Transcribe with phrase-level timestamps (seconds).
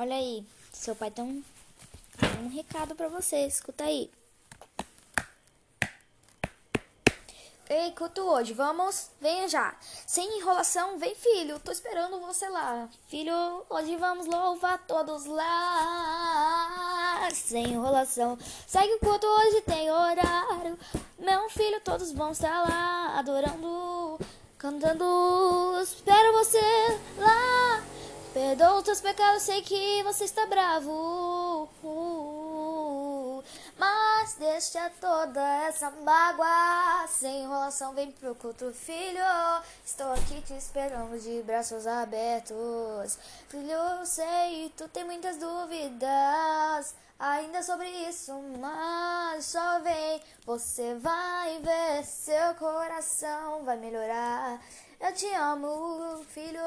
[0.00, 1.42] Olha aí, seu pai tem um,
[2.44, 4.08] um recado para você, escuta aí.
[7.68, 9.10] Ei, culto hoje, vamos?
[9.20, 9.74] Venha já.
[10.06, 12.88] Sem enrolação, vem filho, tô esperando você lá.
[13.08, 13.34] Filho,
[13.68, 17.28] hoje vamos louvar todos lá.
[17.34, 18.38] Sem enrolação,
[18.68, 20.78] segue o culto hoje, tem horário.
[21.18, 24.16] Meu filho, todos vão estar lá, adorando,
[24.56, 25.76] cantando.
[25.82, 26.60] Espero você
[27.18, 27.87] lá.
[28.58, 31.68] Perdoa os teus pecados, sei que você está bravo.
[33.78, 39.22] Mas deixa toda essa mágoa Sem enrolação, vem pro culto, filho.
[39.86, 43.16] Estou aqui te esperando de braços abertos.
[43.48, 50.20] Filho, eu sei, tu tem muitas dúvidas Ainda sobre isso, mas só vem.
[50.44, 54.60] Você vai ver, seu coração vai melhorar.
[55.00, 56.60] Eu te amo, filho,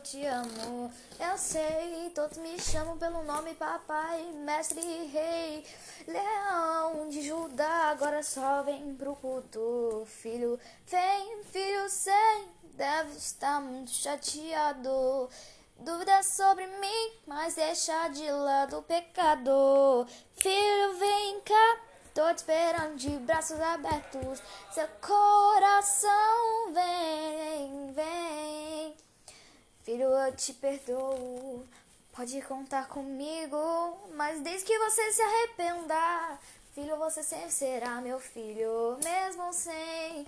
[0.00, 0.90] eu te amo.
[1.18, 5.64] Eu sei, todos me chamam pelo nome papai, mestre, rei,
[6.06, 7.90] leão de Judá.
[7.90, 10.58] Agora só vem pro culto, filho.
[10.86, 15.28] Vem, filho, sei, deve estar muito chateado.
[15.78, 20.06] Dúvidas sobre mim, mas deixa de lado o pecado.
[20.36, 21.80] Filho, vem cá.
[22.14, 24.42] Tô te esperando de braços abertos.
[24.72, 28.19] Seu coração vem, vem.
[30.30, 31.66] Eu te perdoo.
[32.12, 33.98] Pode contar comigo.
[34.14, 36.38] Mas desde que você se arrependa,
[36.72, 38.96] filho, você sempre será meu filho.
[39.02, 40.24] Mesmo sem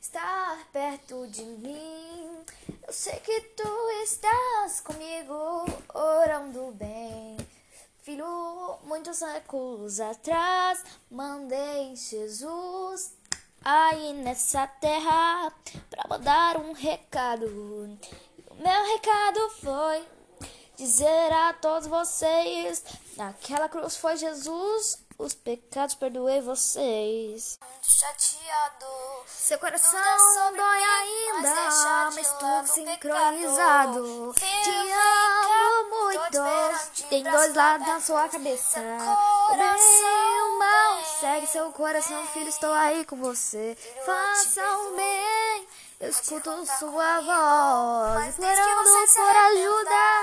[0.00, 2.44] estar perto de mim.
[2.86, 7.36] Eu sei que tu estás comigo, orando bem.
[8.02, 13.14] Filho, muitos séculos atrás, mandei Jesus
[13.64, 15.52] aí nessa terra
[15.90, 17.98] para mandar um recado.
[18.60, 20.06] Meu recado foi
[20.76, 22.84] dizer a todos vocês:
[23.16, 27.58] naquela cruz foi Jesus, os pecados perdoei vocês.
[27.80, 28.86] Chateado,
[29.26, 29.98] seu coração
[30.54, 31.54] dói ainda,
[32.14, 34.34] mas tudo sincronizado.
[34.34, 38.78] Te amo muito, tem dois lados na sua cabeça.
[38.78, 43.74] O bem e o mal, segue seu coração, filho, estou aí com você.
[44.04, 45.39] Faça o bem, eu
[46.00, 50.19] escuto sua voz, implorando por ajuda.